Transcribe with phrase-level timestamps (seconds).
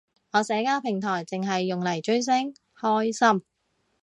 [0.31, 3.43] 我社交平台剩係用嚟追星，開心